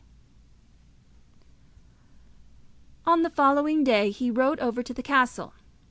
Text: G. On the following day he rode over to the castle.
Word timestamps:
G. 0.01 1.41
On 3.05 3.21
the 3.21 3.29
following 3.29 3.83
day 3.83 4.09
he 4.09 4.31
rode 4.31 4.59
over 4.59 4.81
to 4.81 4.95
the 4.95 5.03
castle. 5.03 5.53